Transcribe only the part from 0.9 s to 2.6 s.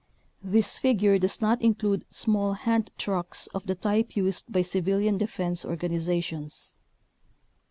ure does not include small